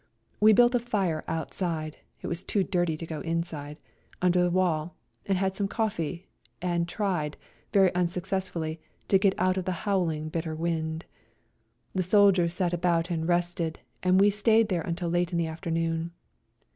[0.39, 3.77] We built a fire outside— it was too dirty to go inside—
[4.19, 4.95] under the wall,
[5.27, 6.27] and had some coffee,
[6.59, 7.37] and tried,
[7.71, 11.05] very unsuccess fully, to get out of the howling, bitter wind.
[11.93, 15.69] The soldiers sat about and rested, and we stayed there until late in the after
[15.69, 16.09] noon.